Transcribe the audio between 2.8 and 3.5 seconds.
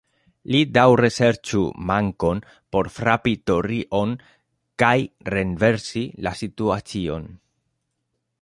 frapi